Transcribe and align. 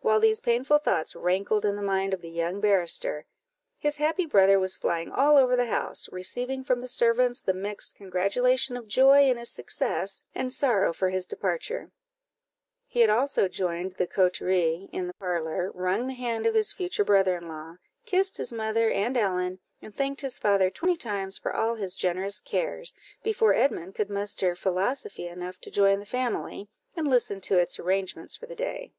While 0.00 0.18
these 0.20 0.40
painful 0.40 0.78
thoughts 0.78 1.14
rankled 1.16 1.64
in 1.64 1.76
the 1.76 1.82
mind 1.82 2.12
of 2.12 2.20
the 2.20 2.28
young 2.28 2.60
barrister, 2.60 3.24
his 3.78 3.96
happy 3.96 4.26
brother 4.26 4.58
was 4.58 4.76
flying 4.76 5.10
all 5.10 5.36
over 5.36 5.56
the 5.56 5.64
house, 5.66 6.08
receiving 6.12 6.64
from 6.64 6.80
the 6.80 6.88
servants 6.88 7.40
the 7.40 7.54
mixed 7.54 7.94
congratulation 7.94 8.76
of 8.76 8.88
joy 8.88 9.30
in 9.30 9.36
his 9.38 9.48
success 9.48 10.24
and 10.34 10.52
sorrow 10.52 10.92
for 10.92 11.08
his 11.08 11.24
departure; 11.24 11.92
he 12.88 13.00
had 13.00 13.08
also 13.08 13.48
joined 13.48 13.92
the 13.92 14.08
coterie 14.08 14.88
in 14.92 15.06
the 15.06 15.14
parlour, 15.14 15.70
wrung 15.72 16.08
the 16.08 16.14
hand 16.14 16.44
of 16.46 16.54
his 16.54 16.72
future 16.72 17.04
brother 17.04 17.36
in 17.38 17.48
law, 17.48 17.76
kissed 18.04 18.36
his 18.36 18.52
mother 18.52 18.90
and 18.90 19.16
Ellen, 19.16 19.60
and 19.80 19.94
thanked 19.94 20.20
his 20.20 20.36
father 20.36 20.68
twenty 20.68 20.96
times 20.96 21.38
for 21.38 21.54
all 21.54 21.76
his 21.76 21.96
generous 21.96 22.40
cares, 22.40 22.92
before 23.22 23.54
Edmund 23.54 23.94
could 23.94 24.10
muster 24.10 24.56
philosophy 24.56 25.28
enough 25.28 25.60
to 25.60 25.70
join 25.70 26.00
the 26.00 26.04
family, 26.06 26.68
and 26.96 27.08
listen 27.08 27.40
to 27.42 27.56
its 27.56 27.78
arrangements 27.78 28.34
for 28.34 28.46
the 28.46 28.56
day. 28.56 28.92